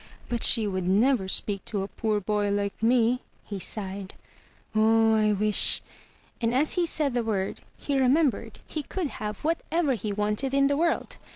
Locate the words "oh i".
4.73-5.31